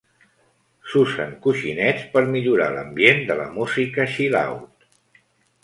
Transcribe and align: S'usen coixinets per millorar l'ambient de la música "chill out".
S'usen 0.93 1.35
coixinets 1.43 2.07
per 2.15 2.25
millorar 2.33 2.71
l'ambient 2.77 3.23
de 3.29 3.39
la 3.43 3.47
música 3.61 4.09
"chill 4.17 4.41
out". 4.43 4.91